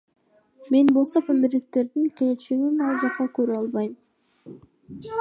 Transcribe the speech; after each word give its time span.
Мен 0.75 0.89
болсо, 0.95 1.21
памирликтердин 1.27 2.09
келечегин 2.21 2.83
ал 2.89 2.99
жакта 3.05 3.31
көрө 3.39 3.63
албайм. 3.63 3.97